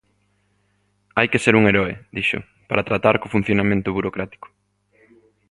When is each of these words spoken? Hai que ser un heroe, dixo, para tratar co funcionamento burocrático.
Hai 1.17 1.27
que 1.31 1.41
ser 1.43 1.53
un 1.59 1.63
heroe, 1.69 1.93
dixo, 2.17 2.39
para 2.69 2.85
tratar 2.89 3.15
co 3.19 3.33
funcionamento 3.35 3.95
burocrático. 3.97 4.47